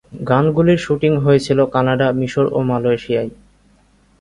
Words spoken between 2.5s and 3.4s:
ও মালয়েশিয়ায়।